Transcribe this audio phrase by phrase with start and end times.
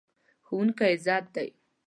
[0.45, 1.49] ښوونکی عزت دی.